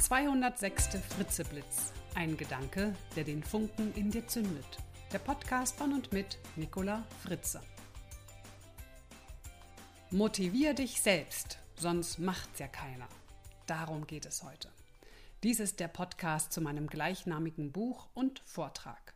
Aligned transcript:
206. 0.00 0.96
Fritzeblitz. 1.14 1.92
Ein 2.14 2.38
Gedanke, 2.38 2.94
der 3.16 3.24
den 3.24 3.42
Funken 3.42 3.92
in 3.94 4.10
dir 4.10 4.26
zündet. 4.26 4.78
Der 5.12 5.18
Podcast 5.18 5.76
von 5.76 5.92
und 5.92 6.10
mit 6.10 6.38
Nicola 6.56 7.06
Fritze. 7.22 7.60
Motivier 10.10 10.72
dich 10.72 11.02
selbst, 11.02 11.58
sonst 11.76 12.18
macht's 12.18 12.58
ja 12.58 12.66
keiner. 12.66 13.08
Darum 13.66 14.06
geht 14.06 14.24
es 14.24 14.42
heute. 14.42 14.70
Dies 15.42 15.60
ist 15.60 15.78
der 15.80 15.88
Podcast 15.88 16.50
zu 16.52 16.62
meinem 16.62 16.86
gleichnamigen 16.86 17.70
Buch 17.70 18.08
und 18.14 18.40
Vortrag. 18.46 19.14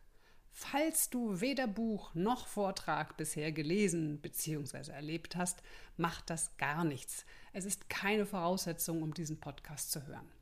Falls 0.51 1.09
du 1.09 1.41
weder 1.41 1.65
Buch 1.67 2.13
noch 2.13 2.45
Vortrag 2.45 3.17
bisher 3.17 3.51
gelesen 3.51 4.21
bzw. 4.21 4.91
erlebt 4.91 5.35
hast, 5.35 5.63
macht 5.97 6.29
das 6.29 6.55
gar 6.57 6.83
nichts. 6.83 7.25
Es 7.53 7.65
ist 7.65 7.89
keine 7.89 8.27
Voraussetzung, 8.27 9.01
um 9.01 9.15
diesen 9.15 9.39
Podcast 9.39 9.91
zu 9.91 10.05
hören. 10.05 10.34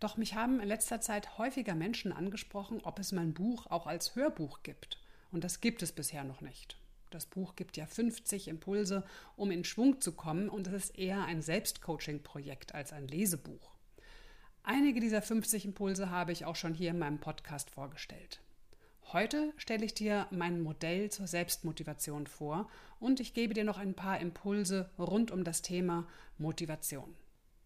Doch 0.00 0.16
mich 0.16 0.34
haben 0.34 0.60
in 0.60 0.68
letzter 0.68 1.00
Zeit 1.00 1.38
häufiger 1.38 1.74
Menschen 1.74 2.12
angesprochen, 2.12 2.80
ob 2.82 2.98
es 2.98 3.12
mein 3.12 3.34
Buch 3.34 3.66
auch 3.66 3.86
als 3.86 4.14
Hörbuch 4.14 4.62
gibt. 4.62 5.00
Und 5.32 5.44
das 5.44 5.60
gibt 5.60 5.82
es 5.82 5.92
bisher 5.92 6.24
noch 6.24 6.40
nicht. 6.40 6.78
Das 7.10 7.26
Buch 7.26 7.56
gibt 7.56 7.76
ja 7.76 7.86
50 7.86 8.48
Impulse, 8.48 9.04
um 9.34 9.50
in 9.50 9.64
Schwung 9.64 10.00
zu 10.00 10.12
kommen, 10.12 10.48
und 10.48 10.66
es 10.66 10.84
ist 10.84 10.98
eher 10.98 11.24
ein 11.24 11.42
Selbstcoaching-Projekt 11.42 12.74
als 12.74 12.92
ein 12.92 13.08
Lesebuch. 13.08 13.72
Einige 14.62 15.00
dieser 15.00 15.22
50 15.22 15.64
Impulse 15.64 16.10
habe 16.10 16.32
ich 16.32 16.44
auch 16.44 16.56
schon 16.56 16.74
hier 16.74 16.90
in 16.90 16.98
meinem 16.98 17.18
Podcast 17.18 17.70
vorgestellt. 17.70 18.40
Heute 19.12 19.54
stelle 19.56 19.86
ich 19.86 19.94
dir 19.94 20.26
mein 20.30 20.60
Modell 20.60 21.10
zur 21.10 21.26
Selbstmotivation 21.26 22.26
vor 22.26 22.68
und 23.00 23.20
ich 23.20 23.32
gebe 23.32 23.54
dir 23.54 23.64
noch 23.64 23.78
ein 23.78 23.94
paar 23.94 24.20
Impulse 24.20 24.90
rund 24.98 25.30
um 25.30 25.44
das 25.44 25.62
Thema 25.62 26.06
Motivation. 26.36 27.16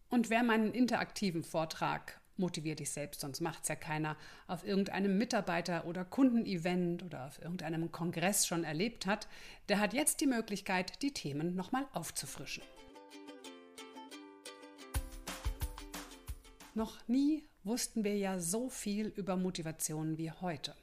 Und 0.09 0.31
wer 0.31 0.45
meinen 0.45 0.73
interaktiven 0.73 1.43
Vortrag 1.43 2.21
Motivier 2.37 2.77
dich 2.77 2.91
selbst, 2.91 3.21
sonst 3.21 3.41
macht's 3.41 3.69
ja 3.69 3.77
keiner, 3.77 4.17
auf 4.47 4.65
irgendeinem 4.65 5.19
Mitarbeiter- 5.19 5.87
oder 5.87 6.05
Kundenevent 6.05 7.03
oder 7.03 7.27
auf 7.27 7.41
irgendeinem 7.41 7.93
Kongress 7.93 8.47
schon 8.47 8.65
erlebt 8.65 9.07
hat, 9.07 9.29
der 9.69 9.81
hat 9.81 9.93
jetzt 9.93 10.21
die 10.21 10.27
Möglichkeit, 10.27 11.03
die 11.03 11.13
Themen 11.13 11.55
nochmal 11.55 11.87
aufzufrischen. 11.93 12.63
Noch 16.75 17.07
nie 17.07 17.45
wussten 17.65 18.03
wir 18.03 18.17
ja 18.17 18.39
so 18.39 18.71
viel 18.71 19.09
über 19.09 19.37
Motivation 19.37 20.17
wie 20.17 20.31
heute. 20.31 20.75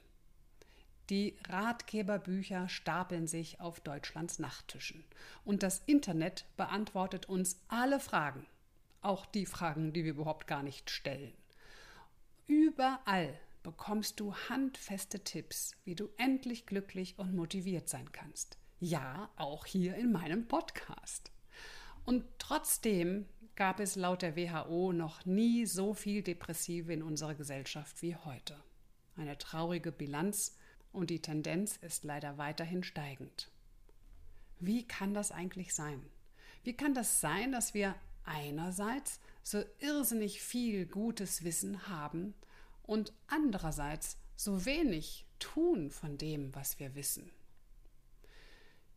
Die 1.10 1.36
Ratgeberbücher 1.48 2.68
stapeln 2.68 3.26
sich 3.26 3.60
auf 3.60 3.80
Deutschlands 3.80 4.38
Nachttischen. 4.38 5.04
Und 5.44 5.64
das 5.64 5.82
Internet 5.86 6.44
beantwortet 6.56 7.28
uns 7.28 7.58
alle 7.66 7.98
Fragen. 7.98 8.46
Auch 9.02 9.26
die 9.26 9.46
Fragen, 9.46 9.92
die 9.92 10.04
wir 10.04 10.12
überhaupt 10.12 10.46
gar 10.46 10.62
nicht 10.62 10.90
stellen. 10.90 11.32
Überall 12.46 13.38
bekommst 13.62 14.20
du 14.20 14.34
handfeste 14.34 15.20
Tipps, 15.20 15.76
wie 15.84 15.94
du 15.94 16.08
endlich 16.16 16.66
glücklich 16.66 17.18
und 17.18 17.34
motiviert 17.34 17.88
sein 17.88 18.12
kannst. 18.12 18.58
Ja, 18.78 19.30
auch 19.36 19.66
hier 19.66 19.94
in 19.96 20.12
meinem 20.12 20.48
Podcast. 20.48 21.30
Und 22.04 22.24
trotzdem 22.38 23.26
gab 23.56 23.78
es 23.80 23.96
laut 23.96 24.22
der 24.22 24.36
WHO 24.36 24.92
noch 24.92 25.24
nie 25.26 25.66
so 25.66 25.92
viel 25.92 26.22
Depressive 26.22 26.92
in 26.92 27.02
unserer 27.02 27.34
Gesellschaft 27.34 28.00
wie 28.02 28.16
heute. 28.16 28.56
Eine 29.16 29.36
traurige 29.36 29.92
Bilanz 29.92 30.56
und 30.92 31.10
die 31.10 31.20
Tendenz 31.20 31.76
ist 31.76 32.04
leider 32.04 32.38
weiterhin 32.38 32.82
steigend. 32.82 33.50
Wie 34.58 34.86
kann 34.86 35.14
das 35.14 35.30
eigentlich 35.30 35.74
sein? 35.74 36.02
Wie 36.64 36.76
kann 36.76 36.94
das 36.94 37.20
sein, 37.20 37.52
dass 37.52 37.74
wir 37.74 37.94
einerseits 38.24 39.20
so 39.42 39.62
irrsinnig 39.78 40.40
viel 40.40 40.86
gutes 40.86 41.44
Wissen 41.44 41.88
haben 41.88 42.34
und 42.82 43.12
andererseits 43.26 44.18
so 44.36 44.64
wenig 44.64 45.26
tun 45.38 45.90
von 45.90 46.18
dem, 46.18 46.54
was 46.54 46.78
wir 46.78 46.94
wissen? 46.94 47.30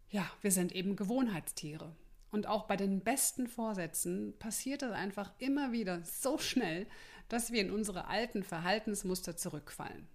Ja, 0.10 0.30
wir 0.42 0.52
sind 0.52 0.74
eben 0.74 0.96
Gewohnheitstiere. 0.96 1.96
Und 2.32 2.48
auch 2.48 2.66
bei 2.66 2.76
den 2.76 3.02
besten 3.02 3.48
Vorsätzen 3.48 4.34
passiert 4.40 4.82
es 4.82 4.92
einfach 4.92 5.32
immer 5.38 5.72
wieder 5.72 6.02
so 6.04 6.38
schnell, 6.38 6.88
dass 7.30 7.52
wir 7.52 7.62
in 7.62 7.72
unsere 7.72 8.08
alten 8.08 8.44
Verhaltensmuster 8.44 9.38
zurückfallen. 9.38 10.08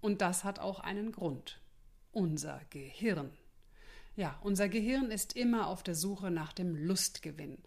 Und 0.00 0.20
das 0.20 0.44
hat 0.44 0.58
auch 0.58 0.80
einen 0.80 1.12
Grund. 1.12 1.60
Unser 2.12 2.60
Gehirn. 2.70 3.30
Ja, 4.16 4.38
unser 4.42 4.68
Gehirn 4.68 5.10
ist 5.10 5.34
immer 5.36 5.66
auf 5.66 5.82
der 5.82 5.94
Suche 5.94 6.30
nach 6.30 6.52
dem 6.52 6.76
Lustgewinn. 6.76 7.58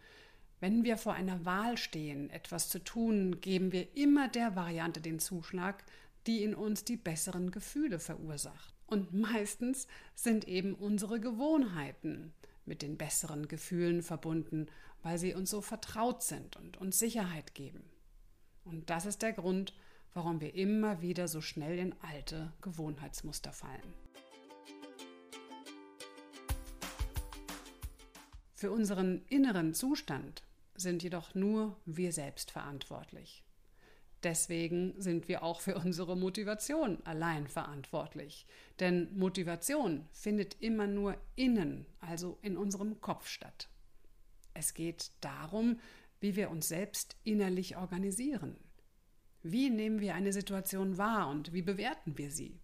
Wenn 0.59 0.83
wir 0.83 0.97
vor 0.97 1.13
einer 1.13 1.45
Wahl 1.45 1.77
stehen, 1.77 2.29
etwas 2.31 2.69
zu 2.69 2.79
tun, 2.79 3.41
geben 3.41 3.71
wir 3.71 3.95
immer 3.95 4.27
der 4.27 4.55
Variante 4.55 5.01
den 5.01 5.19
Zuschlag, 5.19 5.83
die 6.25 6.43
in 6.43 6.55
uns 6.55 6.83
die 6.83 6.97
besseren 6.97 7.51
Gefühle 7.51 7.99
verursacht. 7.99 8.73
Und 8.87 9.13
meistens 9.13 9.87
sind 10.15 10.47
eben 10.47 10.73
unsere 10.73 11.19
Gewohnheiten 11.19 12.33
mit 12.65 12.81
den 12.81 12.97
besseren 12.97 13.47
Gefühlen 13.47 14.01
verbunden, 14.01 14.67
weil 15.03 15.17
sie 15.17 15.33
uns 15.33 15.51
so 15.51 15.61
vertraut 15.61 16.23
sind 16.23 16.57
und 16.57 16.77
uns 16.77 16.97
Sicherheit 16.97 17.53
geben. 17.53 17.83
Und 18.65 18.89
das 18.89 19.05
ist 19.05 19.21
der 19.21 19.33
Grund, 19.33 19.73
warum 20.13 20.41
wir 20.41 20.55
immer 20.55 21.01
wieder 21.01 21.27
so 21.27 21.41
schnell 21.41 21.77
in 21.77 21.95
alte 22.01 22.51
Gewohnheitsmuster 22.61 23.53
fallen. 23.53 23.93
Für 28.57 28.71
unseren 28.71 29.21
inneren 29.27 29.75
Zustand 29.75 30.41
sind 30.73 31.03
jedoch 31.03 31.35
nur 31.35 31.77
wir 31.85 32.11
selbst 32.11 32.49
verantwortlich. 32.49 33.43
Deswegen 34.23 34.99
sind 34.99 35.27
wir 35.27 35.43
auch 35.43 35.61
für 35.61 35.75
unsere 35.75 36.17
Motivation 36.17 36.97
allein 37.05 37.45
verantwortlich. 37.47 38.47
Denn 38.79 39.15
Motivation 39.15 40.07
findet 40.11 40.59
immer 40.59 40.87
nur 40.87 41.15
innen, 41.35 41.85
also 41.99 42.39
in 42.41 42.57
unserem 42.57 42.99
Kopf 42.99 43.27
statt. 43.27 43.69
Es 44.55 44.73
geht 44.73 45.11
darum, 45.21 45.79
wie 46.19 46.35
wir 46.35 46.49
uns 46.49 46.67
selbst 46.67 47.15
innerlich 47.23 47.77
organisieren, 47.77 48.57
wie 49.43 49.69
nehmen 49.69 50.01
wir 50.01 50.15
eine 50.15 50.33
Situation 50.33 50.97
wahr 50.97 51.29
und 51.29 51.53
wie 51.53 51.61
bewerten 51.61 52.17
wir 52.17 52.31
sie? 52.31 52.59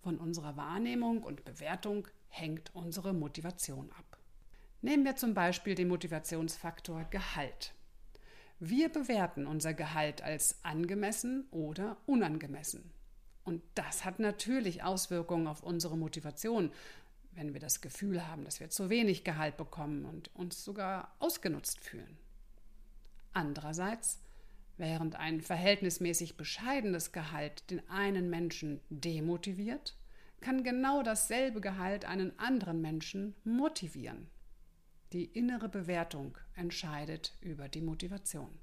Von 0.00 0.16
unserer 0.16 0.56
Wahrnehmung 0.56 1.22
und 1.22 1.44
Bewertung 1.44 2.08
hängt 2.28 2.74
unsere 2.74 3.12
Motivation 3.12 3.92
ab. 3.92 4.09
Nehmen 4.82 5.04
wir 5.04 5.16
zum 5.16 5.34
Beispiel 5.34 5.74
den 5.74 5.88
Motivationsfaktor 5.88 7.04
Gehalt. 7.10 7.74
Wir 8.58 8.88
bewerten 8.88 9.46
unser 9.46 9.74
Gehalt 9.74 10.22
als 10.22 10.62
angemessen 10.64 11.46
oder 11.50 11.96
unangemessen. 12.06 12.90
Und 13.44 13.62
das 13.74 14.04
hat 14.04 14.18
natürlich 14.18 14.82
Auswirkungen 14.82 15.46
auf 15.46 15.62
unsere 15.62 15.96
Motivation, 15.96 16.70
wenn 17.32 17.52
wir 17.52 17.60
das 17.60 17.80
Gefühl 17.80 18.26
haben, 18.26 18.44
dass 18.44 18.60
wir 18.60 18.70
zu 18.70 18.90
wenig 18.90 19.24
Gehalt 19.24 19.56
bekommen 19.56 20.04
und 20.04 20.34
uns 20.34 20.64
sogar 20.64 21.14
ausgenutzt 21.18 21.80
fühlen. 21.80 22.18
Andererseits 23.32 24.20
Während 24.80 25.14
ein 25.16 25.42
verhältnismäßig 25.42 26.38
bescheidenes 26.38 27.12
Gehalt 27.12 27.70
den 27.70 27.86
einen 27.90 28.30
Menschen 28.30 28.80
demotiviert, 28.88 29.94
kann 30.40 30.64
genau 30.64 31.02
dasselbe 31.02 31.60
Gehalt 31.60 32.06
einen 32.06 32.38
anderen 32.38 32.80
Menschen 32.80 33.34
motivieren. 33.44 34.30
Die 35.12 35.24
innere 35.24 35.68
Bewertung 35.68 36.38
entscheidet 36.54 37.36
über 37.40 37.68
die 37.68 37.80
Motivation. 37.80 38.58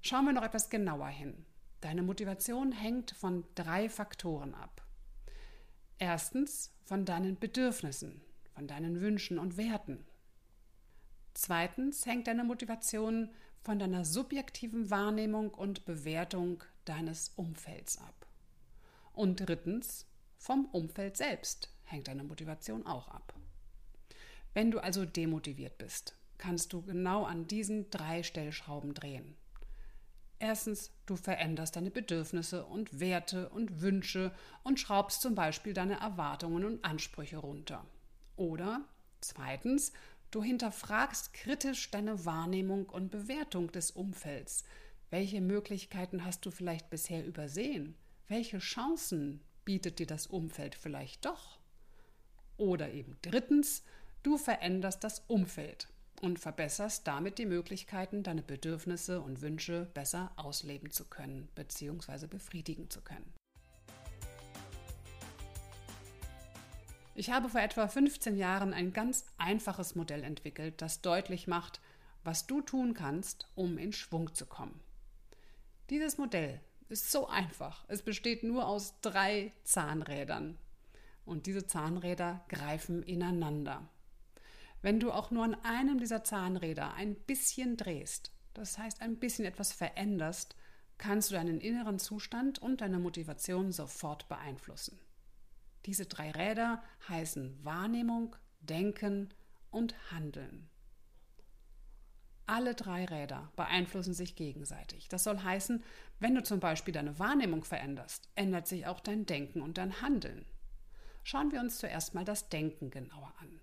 Schauen 0.00 0.24
wir 0.24 0.32
noch 0.32 0.42
etwas 0.44 0.70
genauer 0.70 1.08
hin. 1.08 1.44
Deine 1.82 2.02
Motivation 2.02 2.72
hängt 2.72 3.10
von 3.10 3.44
drei 3.54 3.90
Faktoren 3.90 4.54
ab. 4.54 4.82
Erstens 5.98 6.72
von 6.84 7.04
deinen 7.04 7.38
Bedürfnissen, 7.38 8.22
von 8.54 8.66
deinen 8.66 9.00
Wünschen 9.02 9.38
und 9.38 9.58
Werten. 9.58 10.06
Zweitens 11.34 12.06
hängt 12.06 12.26
deine 12.26 12.44
Motivation 12.44 13.30
von 13.60 13.78
deiner 13.78 14.06
subjektiven 14.06 14.90
Wahrnehmung 14.90 15.50
und 15.50 15.84
Bewertung 15.84 16.64
deines 16.86 17.30
Umfelds 17.36 17.98
ab. 17.98 18.26
Und 19.12 19.36
drittens, 19.36 20.06
vom 20.38 20.66
Umfeld 20.66 21.18
selbst 21.18 21.70
hängt 21.84 22.08
deine 22.08 22.24
Motivation 22.24 22.86
auch 22.86 23.08
ab. 23.08 23.34
Wenn 24.54 24.70
du 24.70 24.78
also 24.78 25.04
demotiviert 25.04 25.76
bist, 25.78 26.16
kannst 26.38 26.72
du 26.72 26.82
genau 26.82 27.24
an 27.24 27.46
diesen 27.46 27.90
drei 27.90 28.22
Stellschrauben 28.22 28.94
drehen. 28.94 29.36
Erstens, 30.38 30.92
du 31.06 31.16
veränderst 31.16 31.76
deine 31.76 31.90
Bedürfnisse 31.90 32.64
und 32.66 33.00
Werte 33.00 33.50
und 33.50 33.80
Wünsche 33.82 34.32
und 34.62 34.80
schraubst 34.80 35.20
zum 35.20 35.34
Beispiel 35.34 35.74
deine 35.74 36.00
Erwartungen 36.00 36.64
und 36.64 36.84
Ansprüche 36.84 37.38
runter. 37.38 37.84
Oder 38.36 38.80
zweitens, 39.20 39.92
Du 40.34 40.42
hinterfragst 40.42 41.32
kritisch 41.32 41.92
deine 41.92 42.24
Wahrnehmung 42.24 42.86
und 42.86 43.12
Bewertung 43.12 43.70
des 43.70 43.92
Umfelds. 43.92 44.64
Welche 45.08 45.40
Möglichkeiten 45.40 46.24
hast 46.24 46.44
du 46.44 46.50
vielleicht 46.50 46.90
bisher 46.90 47.24
übersehen? 47.24 47.94
Welche 48.26 48.58
Chancen 48.58 49.44
bietet 49.64 50.00
dir 50.00 50.08
das 50.08 50.26
Umfeld 50.26 50.74
vielleicht 50.74 51.24
doch? 51.24 51.60
Oder 52.56 52.90
eben 52.90 53.16
drittens, 53.22 53.84
du 54.24 54.38
veränderst 54.38 55.04
das 55.04 55.20
Umfeld 55.28 55.86
und 56.20 56.40
verbesserst 56.40 57.06
damit 57.06 57.38
die 57.38 57.46
Möglichkeiten, 57.46 58.22
deine 58.22 58.42
Bedürfnisse 58.42 59.20
und 59.20 59.42
Wünsche 59.42 59.86
besser 59.94 60.32
ausleben 60.36 60.90
zu 60.90 61.04
können 61.04 61.48
bzw. 61.54 62.26
befriedigen 62.26 62.90
zu 62.90 63.02
können. 63.02 63.32
Ich 67.14 67.30
habe 67.30 67.48
vor 67.48 67.60
etwa 67.60 67.86
15 67.86 68.36
Jahren 68.36 68.74
ein 68.74 68.92
ganz 68.92 69.26
einfaches 69.38 69.94
Modell 69.94 70.24
entwickelt, 70.24 70.82
das 70.82 71.00
deutlich 71.00 71.46
macht, 71.46 71.80
was 72.24 72.46
du 72.46 72.60
tun 72.60 72.94
kannst, 72.94 73.46
um 73.54 73.78
in 73.78 73.92
Schwung 73.92 74.34
zu 74.34 74.46
kommen. 74.46 74.80
Dieses 75.90 76.18
Modell 76.18 76.60
ist 76.88 77.12
so 77.12 77.28
einfach. 77.28 77.84
Es 77.88 78.02
besteht 78.02 78.42
nur 78.42 78.66
aus 78.66 79.00
drei 79.00 79.52
Zahnrädern. 79.62 80.58
Und 81.24 81.46
diese 81.46 81.66
Zahnräder 81.66 82.44
greifen 82.48 83.02
ineinander. 83.02 83.88
Wenn 84.84 85.00
du 85.00 85.12
auch 85.12 85.30
nur 85.30 85.44
an 85.44 85.54
einem 85.62 85.98
dieser 85.98 86.24
Zahnräder 86.24 86.92
ein 86.92 87.14
bisschen 87.14 87.78
drehst, 87.78 88.32
das 88.52 88.76
heißt 88.76 89.00
ein 89.00 89.18
bisschen 89.18 89.46
etwas 89.46 89.72
veränderst, 89.72 90.56
kannst 90.98 91.30
du 91.30 91.36
deinen 91.36 91.58
inneren 91.62 91.98
Zustand 91.98 92.58
und 92.58 92.82
deine 92.82 92.98
Motivation 92.98 93.72
sofort 93.72 94.28
beeinflussen. 94.28 95.00
Diese 95.86 96.04
drei 96.04 96.30
Räder 96.32 96.82
heißen 97.08 97.64
Wahrnehmung, 97.64 98.36
Denken 98.60 99.32
und 99.70 99.94
Handeln. 100.10 100.68
Alle 102.44 102.74
drei 102.74 103.06
Räder 103.06 103.50
beeinflussen 103.56 104.12
sich 104.12 104.36
gegenseitig. 104.36 105.08
Das 105.08 105.24
soll 105.24 105.38
heißen, 105.38 105.82
wenn 106.20 106.34
du 106.34 106.42
zum 106.42 106.60
Beispiel 106.60 106.92
deine 106.92 107.18
Wahrnehmung 107.18 107.64
veränderst, 107.64 108.28
ändert 108.34 108.68
sich 108.68 108.86
auch 108.86 109.00
dein 109.00 109.24
Denken 109.24 109.62
und 109.62 109.78
dein 109.78 110.02
Handeln. 110.02 110.44
Schauen 111.22 111.52
wir 111.52 111.60
uns 111.60 111.78
zuerst 111.78 112.14
mal 112.14 112.26
das 112.26 112.50
Denken 112.50 112.90
genauer 112.90 113.32
an. 113.40 113.62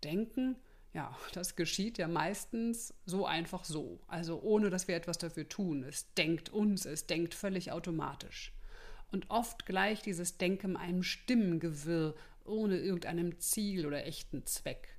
Denken, 0.00 0.56
ja, 0.92 1.16
das 1.32 1.56
geschieht 1.56 1.98
ja 1.98 2.08
meistens 2.08 2.94
so 3.06 3.26
einfach 3.26 3.64
so, 3.64 4.00
also 4.06 4.40
ohne 4.40 4.70
dass 4.70 4.88
wir 4.88 4.96
etwas 4.96 5.18
dafür 5.18 5.48
tun. 5.48 5.84
Es 5.84 6.12
denkt 6.14 6.48
uns, 6.48 6.84
es 6.86 7.06
denkt 7.06 7.34
völlig 7.34 7.72
automatisch. 7.72 8.52
Und 9.12 9.28
oft 9.28 9.66
gleicht 9.66 10.06
dieses 10.06 10.38
Denken 10.38 10.76
einem 10.76 11.02
Stimmengewirr 11.02 12.14
ohne 12.44 12.78
irgendeinem 12.78 13.38
Ziel 13.40 13.86
oder 13.86 14.06
echten 14.06 14.46
Zweck. 14.46 14.96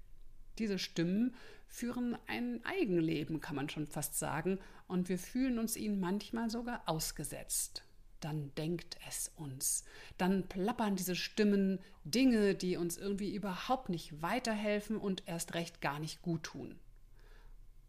Diese 0.60 0.78
Stimmen 0.78 1.36
führen 1.68 2.18
ein 2.28 2.64
Eigenleben, 2.66 3.40
kann 3.40 3.56
man 3.56 3.70
schon 3.70 3.88
fast 3.88 4.20
sagen, 4.20 4.60
und 4.88 5.08
wir 5.08 5.18
fühlen 5.18 5.58
uns 5.58 5.78
ihnen 5.78 6.02
manchmal 6.02 6.50
sogar 6.50 6.84
ausgesetzt 6.86 7.86
dann 8.22 8.54
denkt 8.56 8.98
es 9.08 9.32
uns. 9.36 9.84
Dann 10.18 10.48
plappern 10.48 10.96
diese 10.96 11.16
Stimmen 11.16 11.80
Dinge, 12.04 12.56
die 12.56 12.78
uns 12.78 12.98
irgendwie 12.98 13.36
überhaupt 13.36 13.90
nicht 13.90 14.22
weiterhelfen 14.22 14.98
und 14.98 15.24
erst 15.28 15.54
recht 15.54 15.82
gar 15.82 16.00
nicht 16.00 16.22
gut 16.22 16.44
tun. 16.44 16.80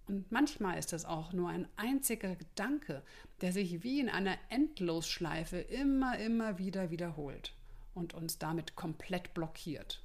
Und 0.08 0.31
manchmal 0.32 0.79
ist 0.79 0.93
es 0.93 1.05
auch 1.05 1.32
nur 1.32 1.49
ein 1.49 1.69
einziger 1.76 2.34
Gedanke, 2.34 3.02
der 3.40 3.52
sich 3.52 3.82
wie 3.82 4.00
in 4.00 4.08
einer 4.08 4.37
Endlosschleife 4.49 5.58
immer, 5.58 6.19
immer 6.19 6.58
wieder 6.58 6.90
wiederholt 6.90 7.55
und 7.94 8.14
uns 8.14 8.38
damit 8.38 8.75
komplett 8.75 9.32
blockiert. 9.32 10.01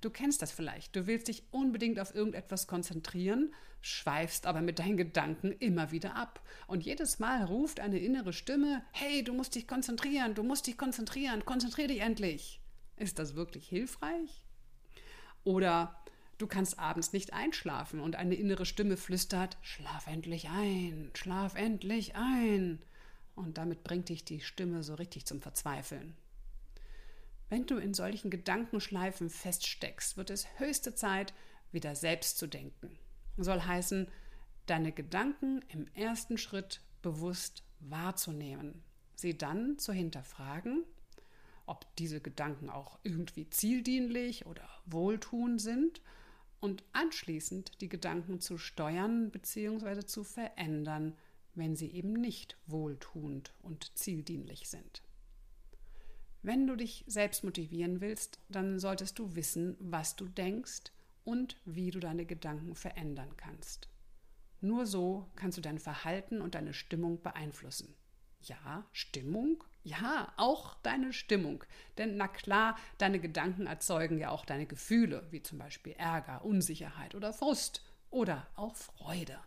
Du 0.00 0.08
kennst 0.08 0.40
das 0.40 0.50
vielleicht. 0.50 0.96
Du 0.96 1.06
willst 1.06 1.28
dich 1.28 1.42
unbedingt 1.50 2.00
auf 2.00 2.14
irgendetwas 2.14 2.66
konzentrieren, 2.66 3.54
schweifst 3.82 4.46
aber 4.46 4.62
mit 4.62 4.78
deinen 4.78 4.96
Gedanken 4.96 5.52
immer 5.52 5.90
wieder 5.90 6.16
ab. 6.16 6.40
Und 6.66 6.84
jedes 6.84 7.18
Mal 7.18 7.44
ruft 7.44 7.80
eine 7.80 7.98
innere 7.98 8.32
Stimme: 8.32 8.82
Hey, 8.92 9.22
du 9.22 9.34
musst 9.34 9.54
dich 9.54 9.68
konzentrieren, 9.68 10.34
du 10.34 10.42
musst 10.42 10.66
dich 10.66 10.78
konzentrieren, 10.78 11.44
konzentrier 11.44 11.88
dich 11.88 12.00
endlich. 12.00 12.60
Ist 12.96 13.18
das 13.18 13.34
wirklich 13.34 13.68
hilfreich? 13.68 14.44
Oder 15.44 16.02
du 16.38 16.46
kannst 16.46 16.78
abends 16.78 17.12
nicht 17.12 17.32
einschlafen 17.34 18.00
und 18.00 18.16
eine 18.16 18.36
innere 18.36 18.64
Stimme 18.64 18.96
flüstert: 18.96 19.58
Schlaf 19.60 20.06
endlich 20.06 20.48
ein, 20.48 21.10
schlaf 21.14 21.56
endlich 21.56 22.14
ein. 22.14 22.80
Und 23.34 23.58
damit 23.58 23.84
bringt 23.84 24.08
dich 24.08 24.24
die 24.24 24.40
Stimme 24.40 24.82
so 24.82 24.94
richtig 24.94 25.26
zum 25.26 25.40
Verzweifeln. 25.40 26.14
Wenn 27.50 27.66
du 27.66 27.78
in 27.78 27.94
solchen 27.94 28.30
Gedankenschleifen 28.30 29.28
feststeckst, 29.28 30.16
wird 30.16 30.30
es 30.30 30.46
höchste 30.58 30.94
Zeit, 30.94 31.34
wieder 31.72 31.96
selbst 31.96 32.38
zu 32.38 32.46
denken. 32.46 32.96
Soll 33.36 33.60
heißen, 33.60 34.06
deine 34.66 34.92
Gedanken 34.92 35.62
im 35.68 35.88
ersten 35.94 36.38
Schritt 36.38 36.80
bewusst 37.02 37.64
wahrzunehmen, 37.80 38.84
sie 39.16 39.36
dann 39.36 39.78
zu 39.78 39.92
hinterfragen, 39.92 40.84
ob 41.66 41.94
diese 41.96 42.20
Gedanken 42.20 42.70
auch 42.70 43.00
irgendwie 43.02 43.50
zieldienlich 43.50 44.46
oder 44.46 44.68
wohltuend 44.86 45.60
sind 45.60 46.00
und 46.60 46.84
anschließend 46.92 47.80
die 47.80 47.88
Gedanken 47.88 48.40
zu 48.40 48.58
steuern 48.58 49.32
bzw. 49.32 50.06
zu 50.06 50.22
verändern, 50.22 51.16
wenn 51.54 51.74
sie 51.74 51.90
eben 51.90 52.12
nicht 52.12 52.56
wohltuend 52.66 53.54
und 53.60 53.98
zieldienlich 53.98 54.68
sind. 54.68 55.02
Wenn 56.42 56.66
du 56.66 56.76
dich 56.76 57.04
selbst 57.06 57.44
motivieren 57.44 58.00
willst, 58.00 58.38
dann 58.48 58.78
solltest 58.78 59.18
du 59.18 59.34
wissen, 59.34 59.76
was 59.78 60.16
du 60.16 60.26
denkst 60.26 60.92
und 61.24 61.56
wie 61.66 61.90
du 61.90 62.00
deine 62.00 62.24
Gedanken 62.24 62.74
verändern 62.74 63.36
kannst. 63.36 63.88
Nur 64.62 64.86
so 64.86 65.28
kannst 65.36 65.58
du 65.58 65.62
dein 65.62 65.78
Verhalten 65.78 66.40
und 66.40 66.54
deine 66.54 66.72
Stimmung 66.72 67.22
beeinflussen. 67.22 67.94
Ja, 68.42 68.86
Stimmung? 68.92 69.62
Ja, 69.82 70.32
auch 70.36 70.74
deine 70.82 71.12
Stimmung. 71.12 71.64
Denn 71.98 72.16
na 72.16 72.28
klar, 72.28 72.76
deine 72.98 73.20
Gedanken 73.20 73.66
erzeugen 73.66 74.18
ja 74.18 74.30
auch 74.30 74.44
deine 74.46 74.66
Gefühle, 74.66 75.26
wie 75.30 75.42
zum 75.42 75.58
Beispiel 75.58 75.92
Ärger, 75.92 76.44
Unsicherheit 76.44 77.14
oder 77.14 77.32
Frust 77.32 77.84
oder 78.10 78.46
auch 78.56 78.76
Freude. 78.76 79.38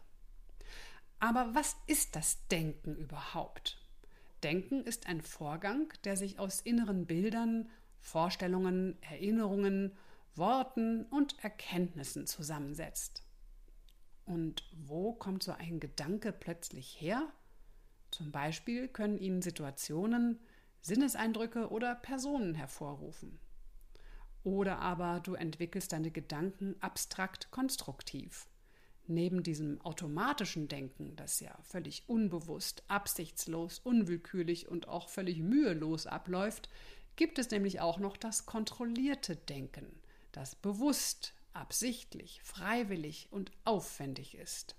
Aber 1.19 1.55
was 1.55 1.75
ist 1.87 2.15
das 2.15 2.47
Denken 2.47 2.95
überhaupt? 2.95 3.82
Denken 4.43 4.83
ist 4.83 5.07
ein 5.07 5.21
Vorgang, 5.21 5.93
der 6.03 6.17
sich 6.17 6.37
aus 6.37 6.59
inneren 6.59 7.05
Bildern, 7.05 7.69
Vorstellungen, 7.99 9.01
Erinnerungen, 9.01 9.95
Worten 10.35 11.05
und 11.05 11.41
Erkenntnissen 11.43 12.27
zusammensetzt. 12.27 13.23
Und 14.25 14.69
wo 14.75 15.13
kommt 15.13 15.43
so 15.43 15.53
ein 15.53 15.79
Gedanke 15.79 16.31
plötzlich 16.31 16.99
her? 16.99 17.31
Zum 18.11 18.31
Beispiel 18.31 18.87
können 18.87 19.17
ihn 19.17 19.41
Situationen, 19.41 20.39
Sinneseindrücke 20.81 21.69
oder 21.69 21.95
Personen 21.95 22.55
hervorrufen. 22.55 23.39
Oder 24.43 24.79
aber 24.79 25.21
du 25.21 25.35
entwickelst 25.35 25.93
deine 25.93 26.11
Gedanken 26.11 26.75
abstrakt 26.81 27.49
konstruktiv. 27.51 28.47
Neben 29.05 29.43
diesem 29.43 29.81
automatischen 29.81 30.69
Denken, 30.69 31.15
das 31.17 31.41
ja 31.41 31.57
völlig 31.63 32.03
unbewusst, 32.07 32.83
absichtslos, 32.87 33.79
unwillkürlich 33.79 34.69
und 34.69 34.87
auch 34.87 35.09
völlig 35.09 35.39
mühelos 35.39 36.07
abläuft, 36.07 36.69
gibt 37.15 37.37
es 37.37 37.51
nämlich 37.51 37.81
auch 37.81 37.99
noch 37.99 38.15
das 38.15 38.45
kontrollierte 38.45 39.35
Denken, 39.35 39.87
das 40.31 40.55
bewusst, 40.55 41.33
absichtlich, 41.51 42.41
freiwillig 42.43 43.27
und 43.29 43.51
aufwendig 43.65 44.35
ist. 44.35 44.75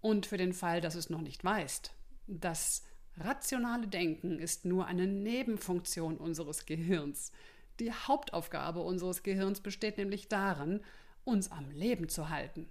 Und 0.00 0.26
für 0.26 0.38
den 0.38 0.54
Fall, 0.54 0.80
dass 0.80 0.94
es 0.94 1.10
noch 1.10 1.20
nicht 1.20 1.44
weißt, 1.44 1.92
das 2.26 2.84
rationale 3.18 3.86
Denken 3.86 4.38
ist 4.38 4.64
nur 4.64 4.86
eine 4.86 5.06
Nebenfunktion 5.06 6.16
unseres 6.16 6.64
Gehirns. 6.64 7.32
Die 7.80 7.92
Hauptaufgabe 7.92 8.80
unseres 8.80 9.22
Gehirns 9.22 9.60
besteht 9.60 9.98
nämlich 9.98 10.28
darin, 10.28 10.80
uns 11.24 11.50
am 11.50 11.70
Leben 11.70 12.08
zu 12.08 12.30
halten. 12.30 12.68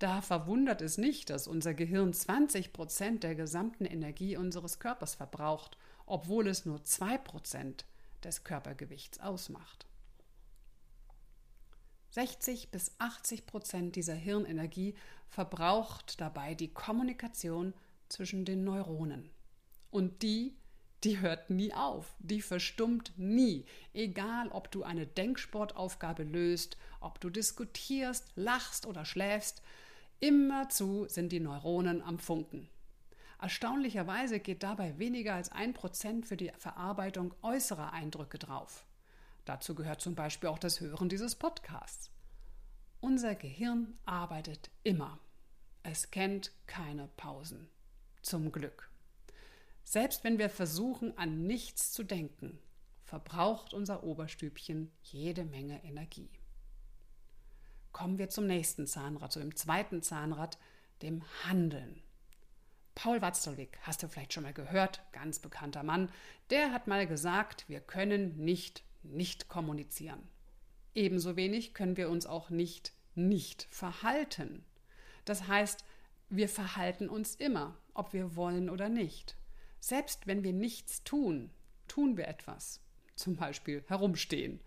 Da 0.00 0.22
verwundert 0.22 0.80
es 0.80 0.96
nicht, 0.96 1.28
dass 1.28 1.46
unser 1.46 1.74
Gehirn 1.74 2.14
20 2.14 2.72
Prozent 2.72 3.22
der 3.22 3.34
gesamten 3.34 3.84
Energie 3.84 4.34
unseres 4.34 4.78
Körpers 4.78 5.14
verbraucht, 5.14 5.76
obwohl 6.06 6.48
es 6.48 6.64
nur 6.64 6.82
2 6.82 7.18
Prozent 7.18 7.84
des 8.24 8.42
Körpergewichts 8.42 9.20
ausmacht. 9.20 9.86
60 12.12 12.70
bis 12.70 12.92
80 12.98 13.44
Prozent 13.44 13.94
dieser 13.94 14.14
Hirnenergie 14.14 14.94
verbraucht 15.28 16.18
dabei 16.18 16.54
die 16.54 16.72
Kommunikation 16.72 17.74
zwischen 18.08 18.46
den 18.46 18.64
Neuronen. 18.64 19.28
Und 19.90 20.22
die, 20.22 20.56
die 21.04 21.20
hört 21.20 21.50
nie 21.50 21.74
auf, 21.74 22.16
die 22.20 22.40
verstummt 22.40 23.12
nie, 23.18 23.66
egal 23.92 24.48
ob 24.48 24.70
du 24.70 24.82
eine 24.82 25.06
Denksportaufgabe 25.06 26.22
löst, 26.22 26.78
ob 27.00 27.20
du 27.20 27.28
diskutierst, 27.28 28.32
lachst 28.34 28.86
oder 28.86 29.04
schläfst, 29.04 29.62
Immerzu 30.22 31.06
sind 31.08 31.32
die 31.32 31.40
Neuronen 31.40 32.02
am 32.02 32.18
Funken. 32.18 32.68
Erstaunlicherweise 33.40 34.38
geht 34.38 34.62
dabei 34.62 34.98
weniger 34.98 35.34
als 35.34 35.50
ein 35.50 35.72
Prozent 35.72 36.26
für 36.26 36.36
die 36.36 36.52
Verarbeitung 36.58 37.32
äußerer 37.40 37.94
Eindrücke 37.94 38.38
drauf. 38.38 38.84
Dazu 39.46 39.74
gehört 39.74 40.02
zum 40.02 40.14
Beispiel 40.14 40.50
auch 40.50 40.58
das 40.58 40.80
Hören 40.80 41.08
dieses 41.08 41.36
Podcasts. 41.36 42.10
Unser 43.00 43.34
Gehirn 43.34 43.98
arbeitet 44.04 44.70
immer. 44.82 45.18
Es 45.82 46.10
kennt 46.10 46.52
keine 46.66 47.08
Pausen. 47.16 47.70
Zum 48.20 48.52
Glück. 48.52 48.90
Selbst 49.84 50.22
wenn 50.22 50.38
wir 50.38 50.50
versuchen, 50.50 51.16
an 51.16 51.46
nichts 51.46 51.92
zu 51.92 52.04
denken, 52.04 52.58
verbraucht 53.04 53.72
unser 53.72 54.04
Oberstübchen 54.04 54.92
jede 55.02 55.46
Menge 55.46 55.82
Energie. 55.82 56.28
Kommen 57.92 58.18
wir 58.18 58.28
zum 58.28 58.46
nächsten 58.46 58.86
Zahnrad, 58.86 59.32
zu 59.32 59.38
dem 59.40 59.56
zweiten 59.56 60.02
Zahnrad, 60.02 60.58
dem 61.02 61.22
Handeln. 61.44 62.02
Paul 62.94 63.22
Watzlawick, 63.22 63.78
hast 63.82 64.02
du 64.02 64.08
vielleicht 64.08 64.32
schon 64.32 64.42
mal 64.42 64.52
gehört, 64.52 65.00
ganz 65.12 65.38
bekannter 65.38 65.82
Mann, 65.82 66.10
der 66.50 66.72
hat 66.72 66.86
mal 66.86 67.06
gesagt, 67.06 67.64
wir 67.68 67.80
können 67.80 68.36
nicht 68.36 68.84
nicht 69.02 69.48
kommunizieren. 69.48 70.28
Ebenso 70.94 71.36
wenig 71.36 71.74
können 71.74 71.96
wir 71.96 72.10
uns 72.10 72.26
auch 72.26 72.50
nicht 72.50 72.92
nicht 73.14 73.66
verhalten. 73.70 74.64
Das 75.24 75.48
heißt, 75.48 75.84
wir 76.28 76.48
verhalten 76.48 77.08
uns 77.08 77.34
immer, 77.34 77.76
ob 77.94 78.12
wir 78.12 78.36
wollen 78.36 78.70
oder 78.70 78.88
nicht. 78.88 79.36
Selbst 79.80 80.26
wenn 80.26 80.44
wir 80.44 80.52
nichts 80.52 81.02
tun, 81.04 81.50
tun 81.88 82.16
wir 82.16 82.28
etwas. 82.28 82.80
Zum 83.16 83.36
Beispiel 83.36 83.84
herumstehen. 83.88 84.60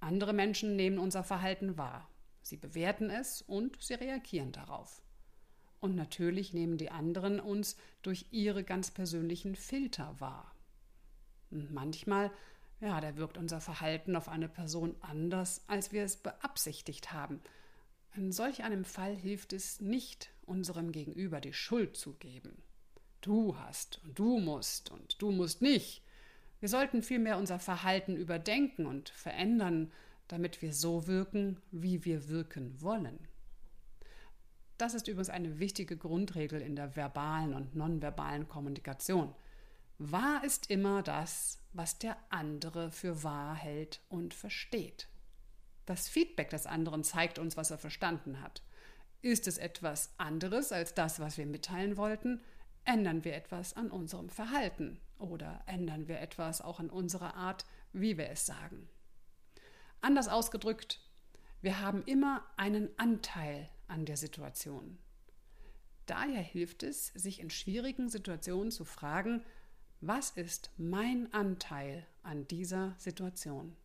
Andere 0.00 0.32
Menschen 0.32 0.76
nehmen 0.76 0.98
unser 0.98 1.22
Verhalten 1.22 1.76
wahr. 1.76 2.08
Sie 2.42 2.56
bewerten 2.56 3.10
es 3.10 3.42
und 3.42 3.80
sie 3.80 3.94
reagieren 3.94 4.52
darauf. 4.52 5.02
Und 5.80 5.96
natürlich 5.96 6.52
nehmen 6.52 6.76
die 6.76 6.90
anderen 6.90 7.40
uns 7.40 7.76
durch 8.02 8.26
ihre 8.30 8.62
ganz 8.62 8.90
persönlichen 8.90 9.56
Filter 9.56 10.20
wahr. 10.20 10.54
Und 11.50 11.72
manchmal, 11.72 12.30
ja, 12.80 13.00
da 13.00 13.16
wirkt 13.16 13.36
unser 13.36 13.60
Verhalten 13.60 14.16
auf 14.16 14.28
eine 14.28 14.48
Person 14.48 14.94
anders, 15.00 15.64
als 15.66 15.92
wir 15.92 16.04
es 16.04 16.16
beabsichtigt 16.16 17.12
haben. 17.12 17.40
In 18.14 18.30
solch 18.30 18.62
einem 18.62 18.84
Fall 18.84 19.16
hilft 19.16 19.52
es 19.52 19.80
nicht, 19.80 20.30
unserem 20.44 20.92
Gegenüber 20.92 21.40
die 21.40 21.54
Schuld 21.54 21.96
zu 21.96 22.14
geben. 22.14 22.62
Du 23.20 23.56
hast 23.56 24.00
und 24.04 24.18
du 24.18 24.38
musst 24.38 24.90
und 24.90 25.20
du 25.22 25.30
musst 25.30 25.62
nicht. 25.62 26.02
Wir 26.60 26.68
sollten 26.68 27.02
vielmehr 27.02 27.38
unser 27.38 27.58
Verhalten 27.58 28.16
überdenken 28.16 28.86
und 28.86 29.08
verändern, 29.08 29.90
damit 30.32 30.62
wir 30.62 30.72
so 30.72 31.06
wirken, 31.06 31.60
wie 31.72 32.06
wir 32.06 32.30
wirken 32.30 32.80
wollen. 32.80 33.28
Das 34.78 34.94
ist 34.94 35.06
übrigens 35.06 35.28
eine 35.28 35.58
wichtige 35.58 35.98
Grundregel 35.98 36.62
in 36.62 36.74
der 36.74 36.96
verbalen 36.96 37.52
und 37.52 37.76
nonverbalen 37.76 38.48
Kommunikation. 38.48 39.34
Wahr 39.98 40.42
ist 40.42 40.70
immer 40.70 41.02
das, 41.02 41.58
was 41.74 41.98
der 41.98 42.16
andere 42.30 42.90
für 42.90 43.22
wahr 43.22 43.54
hält 43.54 44.00
und 44.08 44.32
versteht. 44.32 45.06
Das 45.84 46.08
Feedback 46.08 46.48
des 46.48 46.64
anderen 46.64 47.04
zeigt 47.04 47.38
uns, 47.38 47.58
was 47.58 47.70
er 47.70 47.76
verstanden 47.76 48.40
hat. 48.40 48.62
Ist 49.20 49.46
es 49.46 49.58
etwas 49.58 50.14
anderes 50.16 50.72
als 50.72 50.94
das, 50.94 51.20
was 51.20 51.36
wir 51.36 51.44
mitteilen 51.44 51.98
wollten, 51.98 52.40
ändern 52.86 53.22
wir 53.22 53.34
etwas 53.34 53.74
an 53.74 53.90
unserem 53.90 54.30
Verhalten 54.30 54.98
oder 55.18 55.62
ändern 55.66 56.08
wir 56.08 56.20
etwas 56.20 56.62
auch 56.62 56.80
an 56.80 56.88
unserer 56.88 57.34
Art, 57.34 57.66
wie 57.92 58.16
wir 58.16 58.30
es 58.30 58.46
sagen. 58.46 58.88
Anders 60.02 60.26
ausgedrückt, 60.26 61.00
wir 61.60 61.78
haben 61.78 62.02
immer 62.02 62.44
einen 62.56 62.90
Anteil 62.98 63.70
an 63.86 64.04
der 64.04 64.16
Situation. 64.16 64.98
Daher 66.06 66.42
hilft 66.42 66.82
es, 66.82 67.06
sich 67.06 67.38
in 67.38 67.50
schwierigen 67.50 68.08
Situationen 68.08 68.72
zu 68.72 68.84
fragen, 68.84 69.44
was 70.00 70.30
ist 70.30 70.72
mein 70.76 71.32
Anteil 71.32 72.04
an 72.24 72.48
dieser 72.48 72.96
Situation? 72.98 73.76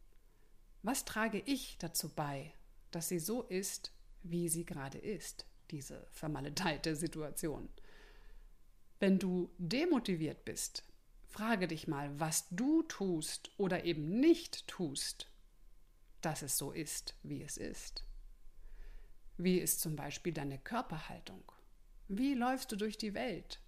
Was 0.82 1.06
trage 1.06 1.40
ich 1.46 1.78
dazu 1.78 2.10
bei, 2.10 2.52
dass 2.90 3.10
sie 3.10 3.20
so 3.20 3.44
ist, 3.44 3.92
wie 4.24 4.50
sie 4.50 4.66
gerade 4.66 4.98
ist, 4.98 5.46
diese 5.70 6.08
vermaledeite 6.10 6.96
Situation? 6.96 7.70
Wenn 9.00 9.20
du 9.20 9.52
demotiviert 9.60 10.46
bist, 10.46 10.84
frage 11.28 11.68
dich 11.68 11.88
mal, 11.88 12.20
was 12.20 12.48
du 12.50 12.82
tust 12.82 13.52
oder 13.58 13.84
eben 13.84 14.20
nicht 14.20 14.68
tust, 14.68 15.30
dass 16.22 16.42
es 16.42 16.58
so 16.58 16.72
ist, 16.72 17.16
wie 17.24 17.44
es 17.44 17.58
ist. 17.58 18.06
Wie 19.38 19.60
ist 19.60 19.82
zum 19.82 19.96
Beispiel 19.96 20.34
deine 20.34 20.58
Körperhaltung? 20.58 21.52
Wie 22.08 22.34
läufst 22.34 22.72
du 22.72 22.76
durch 22.76 22.98
die 22.98 23.14
Welt? 23.14 23.62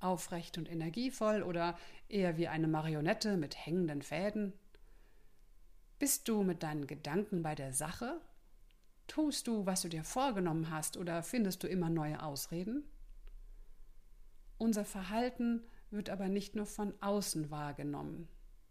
Aufrecht 0.00 0.58
und 0.58 0.68
energievoll 0.68 1.42
oder 1.42 1.78
eher 2.08 2.36
wie 2.36 2.48
eine 2.48 2.66
Marionette 2.66 3.36
mit 3.36 3.54
hängenden 3.54 4.02
Fäden? 4.02 4.52
Bist 5.98 6.26
du 6.28 6.42
mit 6.42 6.64
deinen 6.64 6.88
Gedanken 6.88 7.42
bei 7.42 7.54
der 7.54 7.72
Sache? 7.72 8.20
Tust 9.06 9.46
du, 9.46 9.66
was 9.66 9.82
du 9.82 9.88
dir 9.88 10.02
vorgenommen 10.02 10.70
hast, 10.70 10.96
oder 10.96 11.22
findest 11.22 11.62
du 11.62 11.68
immer 11.68 11.90
neue 11.90 12.22
Ausreden? 12.22 12.82
Unser 14.58 14.84
Verhalten 14.84 15.62
wird 15.90 16.10
aber 16.10 16.28
nicht 16.28 16.56
nur 16.56 16.66
von 16.66 16.94
außen 17.00 17.50
wahrgenommen 17.50 18.28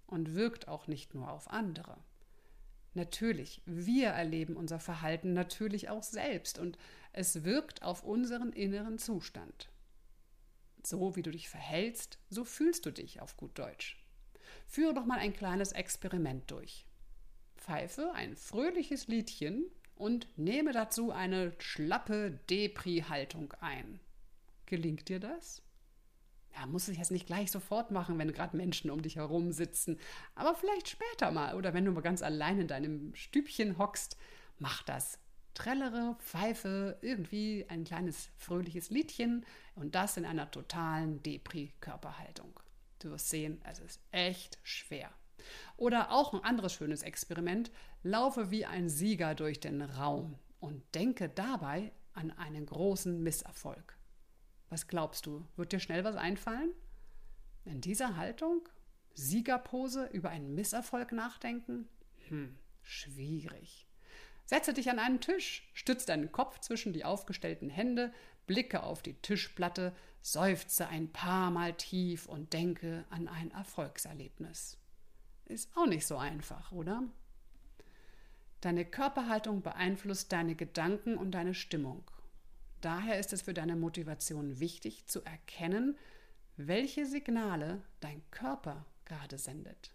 und 0.07 0.35
wirkt 0.35 0.67
auch 0.67 0.87
nicht 0.87 1.13
nur 1.13 1.31
auf 1.31 1.49
andere. 1.49 1.97
Natürlich, 2.93 3.61
wir 3.65 4.09
erleben 4.09 4.57
unser 4.57 4.79
Verhalten 4.79 5.33
natürlich 5.33 5.89
auch 5.89 6.03
selbst 6.03 6.59
und 6.59 6.77
es 7.13 7.43
wirkt 7.43 7.83
auf 7.83 8.03
unseren 8.03 8.51
inneren 8.51 8.97
Zustand. 8.97 9.69
So 10.83 11.15
wie 11.15 11.21
du 11.21 11.31
dich 11.31 11.47
verhältst, 11.47 12.19
so 12.29 12.43
fühlst 12.43 12.85
du 12.85 12.91
dich 12.91 13.21
auf 13.21 13.37
gut 13.37 13.57
Deutsch. 13.57 14.03
Führe 14.67 14.93
doch 14.93 15.05
mal 15.05 15.19
ein 15.19 15.33
kleines 15.33 15.71
Experiment 15.71 16.49
durch. 16.51 16.85
Pfeife 17.55 18.11
ein 18.13 18.35
fröhliches 18.35 19.07
Liedchen 19.07 19.65
und 19.95 20.27
nehme 20.37 20.73
dazu 20.73 21.11
eine 21.11 21.53
schlappe 21.59 22.39
Depri-Haltung 22.49 23.53
ein. 23.61 23.99
Gelingt 24.65 25.07
dir 25.09 25.19
das? 25.19 25.61
Ja, 26.53 26.65
muss 26.65 26.87
ich 26.87 26.97
jetzt 26.97 27.11
nicht 27.11 27.27
gleich 27.27 27.49
sofort 27.49 27.91
machen, 27.91 28.19
wenn 28.19 28.31
gerade 28.33 28.57
Menschen 28.57 28.91
um 28.91 29.01
dich 29.01 29.15
herum 29.15 29.51
sitzen. 29.51 29.97
Aber 30.35 30.53
vielleicht 30.53 30.89
später 30.89 31.31
mal. 31.31 31.55
Oder 31.55 31.73
wenn 31.73 31.85
du 31.85 31.91
mal 31.91 32.01
ganz 32.01 32.21
allein 32.21 32.59
in 32.59 32.67
deinem 32.67 33.15
Stübchen 33.15 33.77
hockst, 33.77 34.17
mach 34.57 34.83
das. 34.83 35.17
Trellere, 35.53 36.15
pfeife, 36.19 36.97
irgendwie 37.01 37.65
ein 37.67 37.83
kleines 37.83 38.29
fröhliches 38.37 38.89
Liedchen 38.89 39.45
und 39.75 39.95
das 39.95 40.17
in 40.17 40.25
einer 40.25 40.49
totalen 40.49 41.21
Depri-Körperhaltung. 41.23 42.59
Du 42.99 43.11
wirst 43.11 43.29
sehen, 43.29 43.61
es 43.69 43.79
ist 43.79 43.99
echt 44.11 44.59
schwer. 44.63 45.09
Oder 45.77 46.11
auch 46.11 46.33
ein 46.33 46.43
anderes 46.43 46.73
schönes 46.73 47.01
Experiment, 47.01 47.71
laufe 48.03 48.51
wie 48.51 48.65
ein 48.65 48.89
Sieger 48.89 49.35
durch 49.35 49.59
den 49.59 49.81
Raum 49.81 50.37
und 50.59 50.83
denke 50.95 51.29
dabei 51.29 51.91
an 52.13 52.31
einen 52.31 52.65
großen 52.65 53.21
Misserfolg. 53.21 53.97
Was 54.71 54.87
glaubst 54.87 55.25
du? 55.25 55.45
Wird 55.57 55.73
dir 55.73 55.81
schnell 55.81 56.05
was 56.05 56.15
einfallen? 56.15 56.71
In 57.65 57.81
dieser 57.81 58.15
Haltung? 58.15 58.67
Siegerpose 59.13 60.05
über 60.13 60.29
einen 60.29 60.55
Misserfolg 60.55 61.11
nachdenken? 61.11 61.89
Hm, 62.29 62.57
schwierig. 62.81 63.85
Setze 64.45 64.73
dich 64.73 64.89
an 64.89 64.97
einen 64.97 65.19
Tisch, 65.19 65.69
stütze 65.73 66.07
deinen 66.07 66.31
Kopf 66.31 66.61
zwischen 66.61 66.93
die 66.93 67.03
aufgestellten 67.03 67.69
Hände, 67.69 68.13
blicke 68.47 68.83
auf 68.83 69.01
die 69.01 69.15
Tischplatte, 69.15 69.93
seufze 70.21 70.87
ein 70.87 71.11
paar 71.11 71.51
Mal 71.51 71.73
tief 71.73 72.27
und 72.27 72.53
denke 72.53 73.03
an 73.09 73.27
ein 73.27 73.51
Erfolgserlebnis. 73.51 74.77
Ist 75.47 75.69
auch 75.75 75.85
nicht 75.85 76.07
so 76.07 76.15
einfach, 76.15 76.71
oder? 76.71 77.03
Deine 78.61 78.85
Körperhaltung 78.85 79.63
beeinflusst 79.63 80.31
deine 80.31 80.55
Gedanken 80.55 81.17
und 81.17 81.31
deine 81.31 81.55
Stimmung. 81.55 82.09
Daher 82.81 83.19
ist 83.19 83.31
es 83.31 83.43
für 83.43 83.53
deine 83.53 83.75
Motivation 83.75 84.59
wichtig 84.59 85.07
zu 85.07 85.23
erkennen, 85.23 85.97
welche 86.57 87.05
Signale 87.05 87.81
dein 87.99 88.21
Körper 88.31 88.85
gerade 89.05 89.37
sendet. 89.37 89.93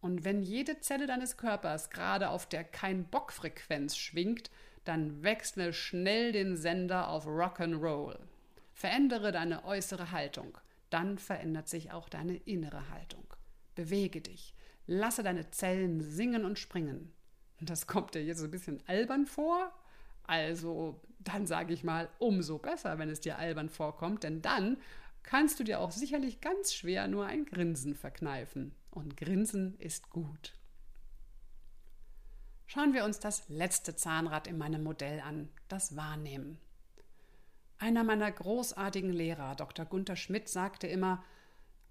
Und 0.00 0.24
wenn 0.24 0.42
jede 0.42 0.80
Zelle 0.80 1.06
deines 1.06 1.36
Körpers 1.36 1.90
gerade 1.90 2.30
auf 2.30 2.46
der 2.46 2.64
Kein-Bock-Frequenz 2.64 3.96
schwingt, 3.96 4.50
dann 4.84 5.22
wechsle 5.22 5.72
schnell 5.72 6.32
den 6.32 6.56
Sender 6.56 7.08
auf 7.08 7.26
Rock'n'Roll. 7.26 8.18
Verändere 8.72 9.30
deine 9.30 9.64
äußere 9.64 10.10
Haltung, 10.10 10.56
dann 10.88 11.18
verändert 11.18 11.68
sich 11.68 11.92
auch 11.92 12.08
deine 12.08 12.36
innere 12.36 12.88
Haltung. 12.88 13.26
Bewege 13.74 14.20
dich, 14.20 14.54
lasse 14.86 15.22
deine 15.22 15.50
Zellen 15.50 16.00
singen 16.00 16.44
und 16.44 16.58
springen. 16.58 17.12
Das 17.60 17.86
kommt 17.86 18.14
dir 18.14 18.24
jetzt 18.24 18.42
ein 18.42 18.50
bisschen 18.50 18.82
albern 18.86 19.26
vor, 19.26 19.70
also 20.22 21.02
dann 21.20 21.46
sage 21.46 21.72
ich 21.72 21.84
mal, 21.84 22.08
umso 22.18 22.58
besser, 22.58 22.98
wenn 22.98 23.10
es 23.10 23.20
dir 23.20 23.38
albern 23.38 23.68
vorkommt, 23.68 24.24
denn 24.24 24.42
dann 24.42 24.78
kannst 25.22 25.60
du 25.60 25.64
dir 25.64 25.80
auch 25.80 25.90
sicherlich 25.90 26.40
ganz 26.40 26.72
schwer 26.72 27.06
nur 27.08 27.26
ein 27.26 27.44
Grinsen 27.44 27.94
verkneifen. 27.94 28.74
Und 28.90 29.16
Grinsen 29.16 29.78
ist 29.78 30.10
gut. 30.10 30.54
Schauen 32.66 32.94
wir 32.94 33.04
uns 33.04 33.18
das 33.18 33.48
letzte 33.48 33.96
Zahnrad 33.96 34.46
in 34.46 34.56
meinem 34.56 34.82
Modell 34.82 35.20
an, 35.20 35.48
das 35.68 35.96
Wahrnehmen. 35.96 36.58
Einer 37.78 38.04
meiner 38.04 38.30
großartigen 38.30 39.12
Lehrer, 39.12 39.54
Dr. 39.56 39.86
Gunther 39.86 40.16
Schmidt, 40.16 40.48
sagte 40.48 40.86
immer, 40.86 41.24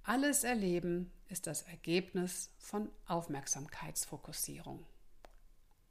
alles 0.03 0.43
Erleben 0.43 1.11
ist 1.27 1.47
das 1.47 1.63
Ergebnis 1.63 2.51
von 2.59 2.89
Aufmerksamkeitsfokussierung. 3.05 4.85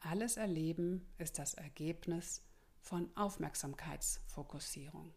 Alles 0.01 0.37
Erleben 0.37 1.07
ist 1.19 1.39
das 1.39 1.55
Ergebnis 1.55 2.43
von 2.81 3.11
Aufmerksamkeitsfokussierung. 3.17 5.15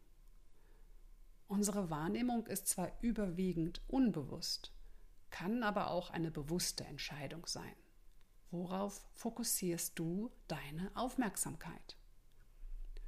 Unsere 1.47 1.89
Wahrnehmung 1.89 2.47
ist 2.47 2.67
zwar 2.67 2.91
überwiegend 3.01 3.81
unbewusst, 3.87 4.71
kann 5.31 5.63
aber 5.63 5.91
auch 5.91 6.09
eine 6.09 6.31
bewusste 6.31 6.85
Entscheidung 6.85 7.45
sein. 7.45 7.75
Worauf 8.51 9.05
fokussierst 9.13 9.97
du 9.97 10.31
deine 10.47 10.91
Aufmerksamkeit? 10.95 11.97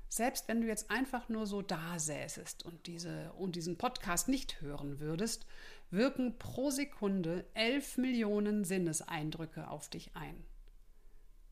Selbst 0.10 0.48
wenn 0.48 0.62
du 0.62 0.68
jetzt 0.68 0.92
einfach 0.92 1.28
nur 1.28 1.48
so 1.48 1.62
da 1.62 1.98
säßest 1.98 2.64
und, 2.64 2.86
diese, 2.86 3.34
und 3.34 3.56
diesen 3.56 3.78
Podcast 3.78 4.28
nicht 4.28 4.62
hören 4.62 5.00
würdest, 5.00 5.48
wirken 5.90 6.38
pro 6.38 6.70
Sekunde 6.70 7.46
elf 7.56 7.98
Millionen 7.98 8.64
Sinneseindrücke 8.64 9.70
auf 9.70 9.90
dich 9.90 10.16
ein. 10.16 10.46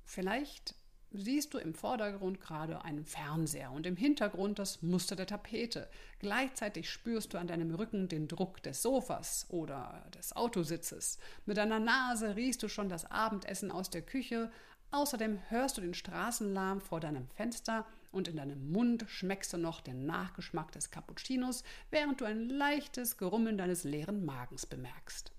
Vielleicht 0.03 0.75
siehst 1.13 1.53
du 1.53 1.57
im 1.57 1.73
Vordergrund 1.73 2.39
gerade 2.39 2.83
einen 2.83 3.05
Fernseher 3.05 3.71
und 3.71 3.85
im 3.85 3.97
Hintergrund 3.97 4.59
das 4.59 4.81
Muster 4.81 5.15
der 5.15 5.27
Tapete. 5.27 5.89
Gleichzeitig 6.19 6.89
spürst 6.89 7.33
du 7.33 7.37
an 7.37 7.47
deinem 7.47 7.73
Rücken 7.73 8.07
den 8.07 8.27
Druck 8.27 8.63
des 8.63 8.81
Sofas 8.81 9.45
oder 9.49 10.05
des 10.15 10.35
Autositzes. 10.35 11.19
Mit 11.45 11.57
deiner 11.57 11.79
Nase 11.79 12.35
riechst 12.35 12.63
du 12.63 12.69
schon 12.69 12.89
das 12.89 13.09
Abendessen 13.09 13.71
aus 13.71 13.89
der 13.89 14.01
Küche. 14.01 14.51
Außerdem 14.91 15.39
hörst 15.49 15.77
du 15.77 15.81
den 15.81 15.93
Straßenlärm 15.93 16.81
vor 16.81 16.99
deinem 16.99 17.27
Fenster 17.27 17.85
und 18.11 18.27
in 18.27 18.37
deinem 18.37 18.71
Mund 18.71 19.05
schmeckst 19.07 19.53
du 19.53 19.57
noch 19.57 19.81
den 19.81 20.05
Nachgeschmack 20.05 20.71
des 20.71 20.91
Cappuccinos, 20.91 21.63
während 21.89 22.21
du 22.21 22.25
ein 22.25 22.49
leichtes 22.49 23.17
Gerummeln 23.17 23.57
deines 23.57 23.83
leeren 23.83 24.25
Magens 24.25 24.65
bemerkst. 24.65 25.31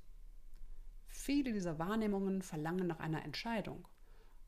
Viele 1.07 1.53
dieser 1.53 1.79
Wahrnehmungen 1.79 2.43
verlangen 2.43 2.87
nach 2.87 2.99
einer 2.99 3.25
Entscheidung. 3.25 3.87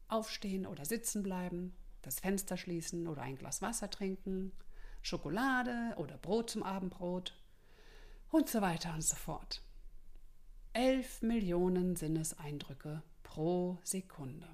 Aufstehen 0.08 0.66
oder 0.66 0.84
sitzen 0.84 1.22
bleiben, 1.22 1.74
das 2.02 2.20
Fenster 2.20 2.56
schließen 2.56 3.06
oder 3.06 3.22
ein 3.22 3.36
Glas 3.36 3.62
Wasser 3.62 3.90
trinken, 3.90 4.52
Schokolade 5.02 5.94
oder 5.96 6.16
Brot 6.18 6.50
zum 6.50 6.62
Abendbrot 6.62 7.34
und 8.30 8.48
so 8.48 8.60
weiter 8.60 8.94
und 8.94 9.02
so 9.02 9.16
fort. 9.16 9.62
Elf 10.72 11.22
Millionen 11.22 11.94
Sinneseindrücke 11.94 13.02
pro 13.22 13.78
Sekunde. 13.84 14.48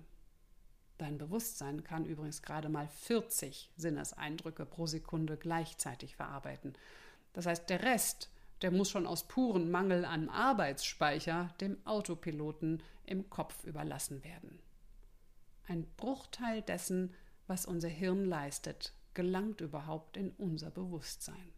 Dein 0.99 1.16
Bewusstsein 1.16 1.83
kann 1.83 2.04
übrigens 2.04 2.42
gerade 2.42 2.69
mal 2.69 2.87
40 2.88 3.71
Sinneseindrücke 3.76 4.66
pro 4.66 4.87
Sekunde 4.87 5.38
gleichzeitig 5.38 6.14
verarbeiten. 6.14 6.75
Das 7.33 7.47
heißt, 7.47 7.71
der 7.71 7.83
Rest, 7.83 8.28
der 8.61 8.71
muss 8.71 8.90
schon 8.90 9.07
aus 9.07 9.26
purem 9.26 9.71
Mangel 9.71 10.04
an 10.04 10.28
Arbeitsspeicher 10.28 11.54
dem 11.61 11.78
Autopiloten 11.87 12.83
im 13.07 13.30
Kopf 13.30 13.64
überlassen 13.64 14.23
werden. 14.25 14.59
Ein 15.71 15.87
Bruchteil 15.97 16.62
dessen, 16.62 17.15
was 17.47 17.65
unser 17.65 17.87
Hirn 17.87 18.25
leistet, 18.25 18.93
gelangt 19.15 19.61
überhaupt 19.61 20.17
in 20.17 20.33
unser 20.33 20.69
Bewusstsein. 20.69 21.53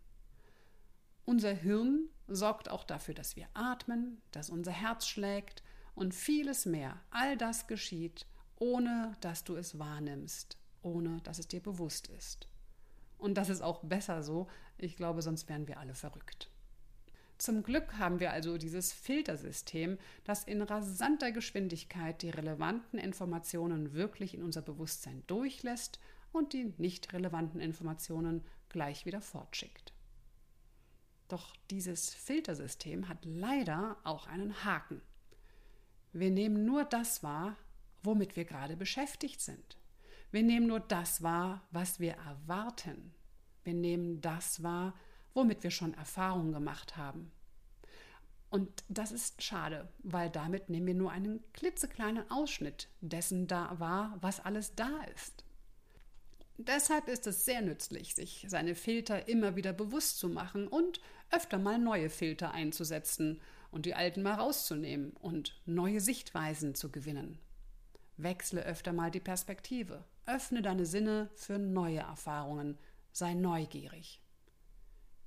Unser 1.24 1.54
Hirn 1.54 2.10
sorgt 2.28 2.68
auch 2.68 2.84
dafür, 2.84 3.14
dass 3.14 3.36
wir 3.36 3.48
atmen, 3.54 4.20
dass 4.30 4.50
unser 4.50 4.70
Herz 4.70 5.06
schlägt 5.06 5.62
und 5.94 6.14
vieles 6.14 6.66
mehr. 6.66 7.00
All 7.08 7.38
das 7.38 7.68
geschieht, 7.68 8.26
ohne 8.56 9.16
dass 9.22 9.44
du 9.44 9.56
es 9.56 9.78
wahrnimmst, 9.78 10.58
ohne 10.82 11.22
dass 11.22 11.38
es 11.38 11.48
dir 11.48 11.62
bewusst 11.62 12.08
ist. 12.08 12.48
Und 13.16 13.38
das 13.38 13.48
ist 13.48 13.62
auch 13.62 13.82
besser 13.82 14.22
so. 14.22 14.46
Ich 14.76 14.96
glaube, 14.96 15.22
sonst 15.22 15.48
wären 15.48 15.68
wir 15.68 15.80
alle 15.80 15.94
verrückt. 15.94 16.51
Zum 17.42 17.64
Glück 17.64 17.98
haben 17.98 18.20
wir 18.20 18.30
also 18.30 18.56
dieses 18.56 18.92
Filtersystem, 18.92 19.98
das 20.22 20.44
in 20.44 20.62
rasanter 20.62 21.32
Geschwindigkeit 21.32 22.22
die 22.22 22.30
relevanten 22.30 23.00
Informationen 23.00 23.94
wirklich 23.94 24.34
in 24.34 24.44
unser 24.44 24.62
Bewusstsein 24.62 25.24
durchlässt 25.26 25.98
und 26.30 26.52
die 26.52 26.72
nicht 26.78 27.12
relevanten 27.12 27.60
Informationen 27.60 28.44
gleich 28.68 29.06
wieder 29.06 29.20
fortschickt. 29.20 29.92
Doch 31.26 31.56
dieses 31.68 32.14
Filtersystem 32.14 33.08
hat 33.08 33.24
leider 33.24 33.96
auch 34.04 34.28
einen 34.28 34.64
Haken. 34.64 35.02
Wir 36.12 36.30
nehmen 36.30 36.64
nur 36.64 36.84
das 36.84 37.24
wahr, 37.24 37.56
womit 38.04 38.36
wir 38.36 38.44
gerade 38.44 38.76
beschäftigt 38.76 39.40
sind. 39.40 39.78
Wir 40.30 40.44
nehmen 40.44 40.68
nur 40.68 40.78
das 40.78 41.24
wahr, 41.24 41.66
was 41.72 41.98
wir 41.98 42.12
erwarten. 42.12 43.12
Wir 43.64 43.74
nehmen 43.74 44.20
das 44.20 44.62
wahr, 44.62 44.94
womit 45.34 45.62
wir 45.62 45.70
schon 45.70 45.94
Erfahrungen 45.94 46.52
gemacht 46.52 46.96
haben. 46.96 47.30
Und 48.50 48.84
das 48.88 49.12
ist 49.12 49.42
schade, 49.42 49.88
weil 50.02 50.28
damit 50.28 50.68
nehmen 50.68 50.86
wir 50.86 50.94
nur 50.94 51.10
einen 51.10 51.42
klitzekleinen 51.54 52.30
Ausschnitt 52.30 52.88
dessen 53.00 53.46
da 53.46 53.80
wahr, 53.80 54.18
was 54.20 54.40
alles 54.40 54.74
da 54.74 54.90
ist. 55.14 55.44
Deshalb 56.58 57.08
ist 57.08 57.26
es 57.26 57.44
sehr 57.44 57.62
nützlich, 57.62 58.14
sich 58.14 58.44
seine 58.48 58.74
Filter 58.74 59.26
immer 59.26 59.56
wieder 59.56 59.72
bewusst 59.72 60.18
zu 60.18 60.28
machen 60.28 60.68
und 60.68 61.00
öfter 61.30 61.58
mal 61.58 61.78
neue 61.78 62.10
Filter 62.10 62.52
einzusetzen 62.52 63.40
und 63.70 63.86
die 63.86 63.94
alten 63.94 64.22
mal 64.22 64.34
rauszunehmen 64.34 65.12
und 65.12 65.60
neue 65.64 66.00
Sichtweisen 66.00 66.74
zu 66.74 66.92
gewinnen. 66.92 67.38
Wechsle 68.18 68.62
öfter 68.64 68.92
mal 68.92 69.10
die 69.10 69.20
Perspektive. 69.20 70.04
Öffne 70.26 70.62
deine 70.62 70.86
Sinne 70.86 71.30
für 71.34 71.58
neue 71.58 72.00
Erfahrungen. 72.00 72.78
Sei 73.12 73.34
neugierig. 73.34 74.21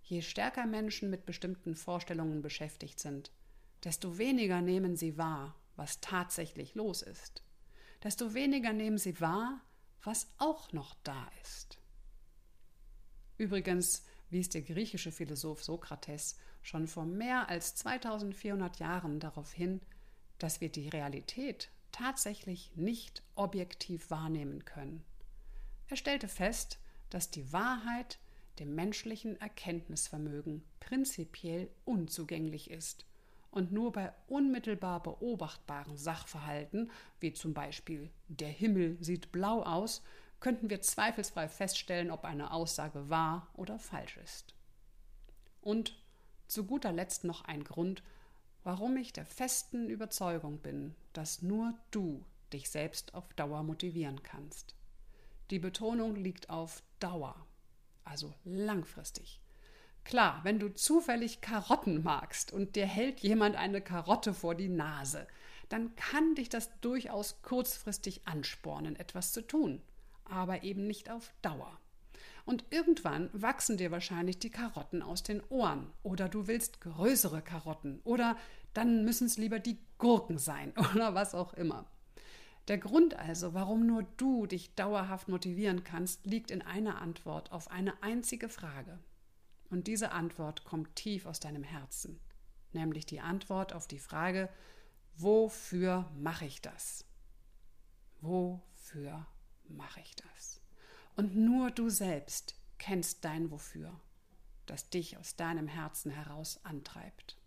Je 0.08 0.22
stärker 0.22 0.68
Menschen 0.68 1.10
mit 1.10 1.26
bestimmten 1.26 1.76
Vorstellungen 1.76 2.44
beschäftigt 2.44 3.00
sind, 3.00 3.32
desto 3.84 4.20
weniger 4.20 4.62
nehmen 4.62 4.96
sie 4.96 5.18
wahr, 5.18 5.56
was 5.76 6.00
tatsächlich 6.00 6.76
los 6.76 7.02
ist. 7.02 7.44
Desto 8.04 8.36
weniger 8.36 8.72
nehmen 8.72 9.00
sie 9.00 9.20
wahr, 9.20 9.62
was 10.04 10.28
auch 10.38 10.72
noch 10.74 10.96
da 11.04 11.28
ist. 11.42 11.80
Übrigens 13.40 14.04
wies 14.30 14.50
der 14.50 14.62
griechische 14.62 15.12
Philosoph 15.12 15.64
Sokrates 15.64 16.38
schon 16.62 16.88
vor 16.88 17.06
mehr 17.06 17.50
als 17.50 17.74
2400 17.74 18.78
Jahren 18.78 19.20
darauf 19.20 19.54
hin, 19.54 19.82
dass 20.38 20.62
wir 20.62 20.70
die 20.70 20.90
Realität 20.90 21.72
tatsächlich 21.92 22.72
nicht 22.76 23.24
objektiv 23.34 24.12
wahrnehmen 24.12 24.66
können. 24.66 25.04
Er 25.88 25.98
stellte 25.98 26.28
fest, 26.28 26.78
dass 27.10 27.32
die 27.32 27.52
Wahrheit 27.52 28.20
dem 28.60 28.76
menschlichen 28.76 29.40
Erkenntnisvermögen 29.40 30.64
prinzipiell 30.80 31.70
unzugänglich 31.84 32.70
ist 32.72 33.06
und 33.52 33.72
nur 33.72 33.92
bei 33.92 34.12
unmittelbar 34.28 35.02
beobachtbaren 35.02 35.98
Sachverhalten, 35.98 36.92
wie 37.20 37.34
zum 37.34 37.54
Beispiel 37.54 38.12
der 38.28 38.50
Himmel 38.50 38.98
sieht 39.00 39.32
blau 39.32 39.64
aus, 39.64 40.04
könnten 40.42 40.70
wir 40.70 40.82
zweifelsfrei 40.82 41.48
feststellen, 41.48 42.12
ob 42.12 42.26
eine 42.26 42.52
Aussage 42.52 43.10
wahr 43.10 43.48
oder 43.54 43.80
falsch 43.80 44.18
ist. 44.18 44.54
Und 45.62 45.98
zu 46.48 46.66
guter 46.66 46.92
Letzt 46.92 47.24
noch 47.24 47.46
ein 47.46 47.64
Grund, 47.64 48.04
warum 48.64 48.98
ich 48.98 49.14
der 49.14 49.26
festen 49.26 49.90
Überzeugung 49.90 50.60
bin, 50.60 50.94
dass 51.14 51.42
nur 51.42 51.74
du 51.92 52.24
dich 52.52 52.70
selbst 52.70 53.14
auf 53.14 53.34
Dauer 53.36 53.64
motivieren 53.64 54.22
kannst. 54.22 54.76
Die 55.50 55.60
Betonung 55.60 56.16
liegt 56.16 56.50
auf 56.50 56.84
Dauer, 57.00 57.45
also 58.06 58.34
langfristig. 58.46 59.42
Klar, 60.04 60.40
wenn 60.44 60.60
du 60.60 60.74
zufällig 60.74 61.42
Karotten 61.42 62.04
magst 62.04 62.54
und 62.54 62.76
dir 62.76 62.86
hält 62.86 63.20
jemand 63.22 63.56
eine 63.56 63.82
Karotte 63.82 64.34
vor 64.34 64.56
die 64.56 64.70
Nase, 64.70 65.28
dann 65.68 65.96
kann 65.96 66.36
dich 66.36 66.48
das 66.48 66.70
durchaus 66.80 67.42
kurzfristig 67.42 68.28
anspornen, 68.28 68.96
etwas 68.96 69.34
zu 69.34 69.42
tun, 69.42 69.82
aber 70.24 70.64
eben 70.64 70.86
nicht 70.86 71.10
auf 71.10 71.34
Dauer. 71.42 71.80
Und 72.46 72.64
irgendwann 72.70 73.32
wachsen 73.34 73.78
dir 73.78 73.90
wahrscheinlich 73.90 74.38
die 74.38 74.52
Karotten 74.52 75.02
aus 75.02 75.24
den 75.24 75.42
Ohren. 75.50 75.92
Oder 76.04 76.30
du 76.30 76.48
willst 76.48 76.80
größere 76.80 77.42
Karotten. 77.42 78.02
Oder 78.04 78.38
dann 78.76 79.04
müssen 79.04 79.26
es 79.26 79.38
lieber 79.38 79.58
die 79.58 79.80
Gurken 79.98 80.38
sein. 80.38 80.72
Oder 80.94 81.16
was 81.16 81.34
auch 81.34 81.54
immer. 81.56 81.88
Der 82.68 82.78
Grund 82.80 83.14
also, 83.14 83.54
warum 83.54 83.86
nur 83.86 84.04
du 84.18 84.48
dich 84.48 84.74
dauerhaft 84.74 85.28
motivieren 85.28 85.84
kannst, 85.84 86.26
liegt 86.26 86.50
in 86.50 86.64
einer 86.64 87.00
Antwort 87.00 87.52
auf 87.52 87.70
eine 87.70 88.02
einzige 88.02 88.50
Frage. 88.50 89.00
Und 89.70 89.88
diese 89.88 90.12
Antwort 90.12 90.64
kommt 90.64 90.96
tief 90.96 91.26
aus 91.28 91.40
deinem 91.40 91.64
Herzen. 91.64 92.20
Nämlich 92.74 93.06
die 93.06 93.22
Antwort 93.22 93.74
auf 93.74 93.88
die 93.88 94.00
Frage, 94.00 94.50
wofür 95.16 96.10
mache 96.18 96.46
ich 96.46 96.62
das? 96.62 97.06
Wofür 98.22 99.28
mache 99.68 100.00
ich 100.00 100.16
das? 100.16 100.62
Und 101.16 101.36
nur 101.36 101.72
du 101.72 101.90
selbst 101.90 102.56
kennst 102.80 103.24
dein 103.24 103.52
Wofür, 103.52 104.00
das 104.66 104.90
dich 104.90 105.18
aus 105.18 105.36
deinem 105.36 105.68
Herzen 105.68 106.12
heraus 106.12 106.60
antreibt. 106.66 107.38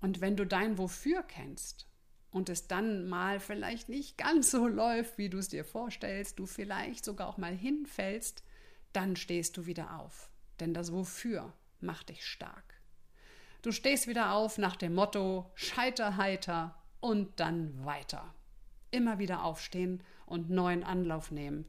Und 0.00 0.20
wenn 0.20 0.36
du 0.36 0.46
dein 0.46 0.78
Wofür 0.78 1.22
kennst 1.22 1.87
und 2.30 2.48
es 2.48 2.66
dann 2.66 3.08
mal 3.08 3.40
vielleicht 3.40 3.88
nicht 3.88 4.18
ganz 4.18 4.50
so 4.50 4.66
läuft, 4.66 5.18
wie 5.18 5.30
du 5.30 5.38
es 5.38 5.48
dir 5.48 5.64
vorstellst, 5.64 6.38
du 6.38 6.46
vielleicht 6.46 7.04
sogar 7.04 7.28
auch 7.28 7.38
mal 7.38 7.54
hinfällst, 7.54 8.42
dann 8.92 9.16
stehst 9.16 9.56
du 9.56 9.66
wieder 9.66 9.98
auf. 10.00 10.30
Denn 10.60 10.74
das 10.74 10.92
Wofür 10.92 11.52
macht 11.80 12.08
dich 12.08 12.26
stark. 12.26 12.80
Du 13.62 13.72
stehst 13.72 14.06
wieder 14.06 14.32
auf 14.32 14.58
nach 14.58 14.76
dem 14.76 14.94
Motto 14.94 15.50
Scheiter 15.54 16.16
heiter 16.16 16.74
und 17.00 17.40
dann 17.40 17.84
weiter. 17.84 18.34
Immer 18.90 19.18
wieder 19.18 19.44
aufstehen 19.44 20.02
und 20.26 20.50
neuen 20.50 20.84
Anlauf 20.84 21.30
nehmen 21.30 21.66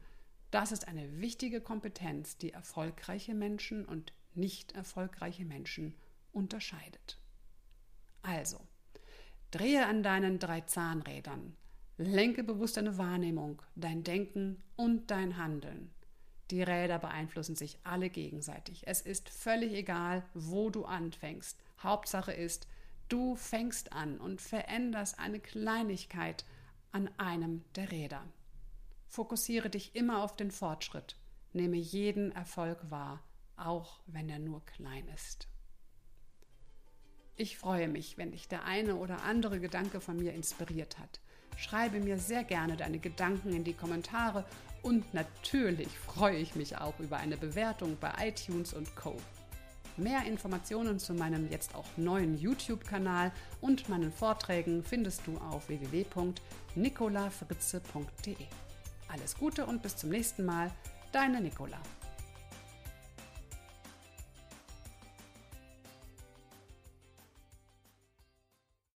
das 0.52 0.72
ist 0.72 0.88
eine 0.88 1.20
wichtige 1.20 1.62
Kompetenz, 1.62 2.38
die 2.38 2.54
erfolgreiche 2.54 3.36
Menschen 3.36 3.86
und 3.86 4.14
nicht 4.34 4.72
erfolgreiche 4.72 5.46
Menschen 5.46 5.96
unterscheidet. 6.32 7.20
Also, 8.22 8.60
drehe 9.52 9.86
an 9.86 10.04
deinen 10.04 10.40
drei 10.40 10.62
Zahnrädern, 10.62 11.56
Lenke 12.02 12.46
bewusst 12.46 12.78
deine 12.78 12.98
Wahrnehmung, 12.98 13.62
dein 13.76 14.06
Denken 14.06 14.64
und 14.78 15.12
dein 15.12 15.36
Handeln. 15.36 15.92
Die 16.50 16.64
Räder 16.64 16.98
beeinflussen 16.98 17.58
sich 17.58 17.78
alle 17.84 18.10
gegenseitig. 18.10 18.88
Es 18.88 19.02
ist 19.02 19.28
völlig 19.28 19.74
egal, 19.74 20.24
wo 20.34 20.70
du 20.70 20.86
anfängst. 20.86 21.60
Hauptsache 21.84 22.32
ist, 22.32 22.68
du 23.10 23.36
fängst 23.36 23.92
an 23.92 24.18
und 24.18 24.40
veränderst 24.40 25.20
eine 25.20 25.42
Kleinigkeit 25.42 26.46
an 26.94 27.10
einem 27.18 27.66
der 27.76 27.92
Räder. 27.92 28.24
Fokussiere 29.08 29.70
dich 29.70 29.94
immer 29.94 30.24
auf 30.24 30.38
den 30.38 30.52
Fortschritt. 30.52 31.18
Nehme 31.52 31.76
jeden 31.76 32.32
Erfolg 32.32 32.90
wahr, 32.90 33.22
auch 33.58 34.00
wenn 34.08 34.30
er 34.30 34.40
nur 34.40 34.66
klein 34.66 35.10
ist. 35.10 35.50
Ich 37.42 37.58
freue 37.58 37.88
mich, 37.88 38.18
wenn 38.18 38.34
dich 38.34 38.50
der 38.50 38.66
eine 38.66 38.98
oder 38.98 39.24
andere 39.24 39.62
Gedanke 39.62 40.02
von 40.02 40.18
mir 40.18 40.34
inspiriert 40.34 41.00
hat. 41.00 41.22
Schreibe 41.56 42.02
mir 42.02 42.18
sehr 42.18 42.44
gerne 42.44 42.76
deine 42.76 43.00
Gedanken 43.00 43.54
in 43.54 43.64
die 43.64 43.72
Kommentare 43.72 44.44
und 44.82 45.14
natürlich 45.14 45.88
freue 45.88 46.36
ich 46.36 46.56
mich 46.56 46.78
auch 46.78 47.00
über 47.00 47.16
eine 47.16 47.38
Bewertung 47.38 47.96
bei 48.02 48.12
iTunes 48.20 48.74
und 48.74 48.94
Co. 48.98 49.16
Mehr 49.96 50.26
Informationen 50.26 51.00
zu 51.00 51.14
meinem 51.14 51.50
jetzt 51.50 51.76
auch 51.76 51.88
neuen 51.96 52.38
YouTube-Kanal 52.38 53.32
und 53.62 53.88
meinen 53.88 54.12
Vorträgen 54.12 54.84
findest 54.84 55.26
du 55.26 55.38
auf 55.38 55.70
www.nicolafritze.de. 55.70 58.36
Alles 59.08 59.38
Gute 59.38 59.66
und 59.66 59.82
bis 59.82 59.96
zum 59.96 60.10
nächsten 60.10 60.44
Mal, 60.44 60.72
deine 61.14 61.40
Nicola. 61.40 61.80